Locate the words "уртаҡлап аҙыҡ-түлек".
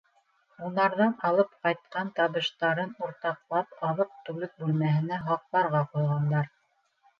3.09-4.59